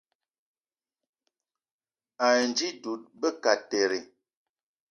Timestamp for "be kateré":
3.19-3.99